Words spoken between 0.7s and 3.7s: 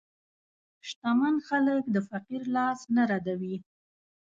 شتمن خلک د فقیر لاس نه ردوي.